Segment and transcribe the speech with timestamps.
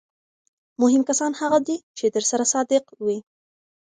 [0.81, 3.17] مهم کسان هغه دي چې درسره صادق وي.